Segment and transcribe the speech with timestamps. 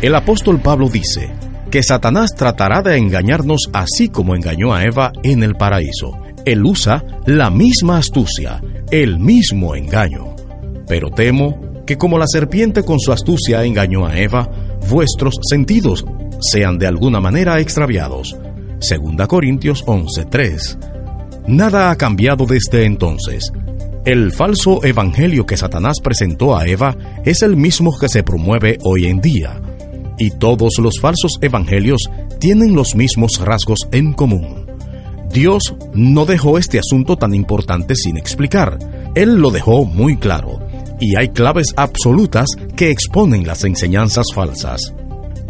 [0.00, 1.28] El apóstol Pablo dice
[1.72, 6.16] que Satanás tratará de engañarnos así como engañó a Eva en el paraíso.
[6.44, 10.36] Él usa la misma astucia, el mismo engaño.
[10.86, 14.48] Pero temo que como la serpiente con su astucia engañó a Eva,
[14.88, 16.04] vuestros sentidos
[16.40, 18.36] sean de alguna manera extraviados.
[18.78, 20.78] Segunda Corintios 11:3.
[21.48, 23.50] Nada ha cambiado desde entonces.
[24.04, 29.06] El falso evangelio que Satanás presentó a Eva es el mismo que se promueve hoy
[29.06, 29.60] en día
[30.18, 32.02] y todos los falsos evangelios
[32.40, 34.66] tienen los mismos rasgos en común.
[35.30, 38.78] Dios no dejó este asunto tan importante sin explicar.
[39.14, 40.58] Él lo dejó muy claro,
[41.00, 44.94] y hay claves absolutas que exponen las enseñanzas falsas.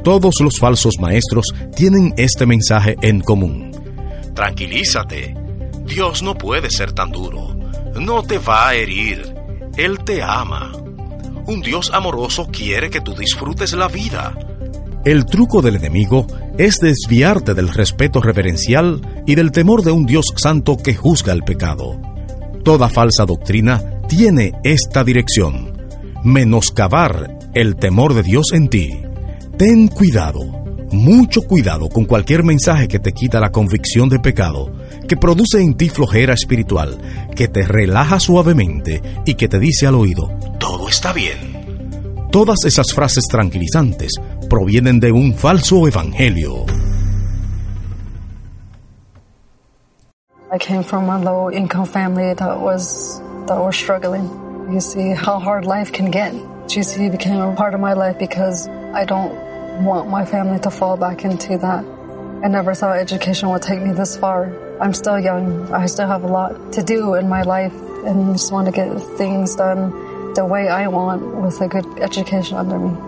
[0.03, 3.73] Todos los falsos maestros tienen este mensaje en común.
[4.35, 5.35] Tranquilízate.
[5.85, 7.57] Dios no puede ser tan duro.
[8.01, 9.35] No te va a herir.
[9.77, 10.73] Él te ama.
[11.47, 14.37] Un Dios amoroso quiere que tú disfrutes la vida.
[15.09, 16.27] El truco del enemigo
[16.59, 21.45] es desviarte del respeto reverencial y del temor de un Dios santo que juzga el
[21.45, 21.99] pecado.
[22.63, 25.73] Toda falsa doctrina tiene esta dirección,
[26.25, 29.01] menoscabar el temor de Dios en ti.
[29.57, 30.41] Ten cuidado,
[30.93, 34.71] mucho cuidado con cualquier mensaje que te quita la convicción de pecado,
[35.09, 36.99] que produce en ti flojera espiritual,
[37.35, 41.57] que te relaja suavemente y que te dice al oído, todo está bien.
[42.31, 44.13] Todas esas frases tranquilizantes
[44.49, 46.67] provienen de un falso evangelio.
[50.51, 54.25] I came from a low income family that was that was struggling.
[54.73, 56.33] You see how hard life can get.
[56.67, 59.33] GC became a part of my life because I don't
[59.85, 61.85] want my family to fall back into that.
[62.43, 64.53] I never thought education would take me this far.
[64.81, 65.71] I'm still young.
[65.73, 67.75] I still have a lot to do in my life
[68.07, 68.89] and just want to get
[69.19, 69.91] things done
[70.35, 73.08] the way I want with a good education under me.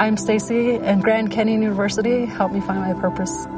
[0.00, 3.48] I'm Stacy, and Grand Canyon University helped me find my purpose.